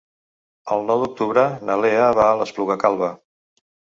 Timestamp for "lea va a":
1.83-2.39